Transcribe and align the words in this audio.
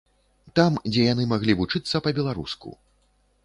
Там, 0.59 0.79
дзе 0.87 1.03
яны 1.13 1.27
маглі 1.35 1.57
вучыцца 1.61 2.03
па-беларуску. 2.09 2.69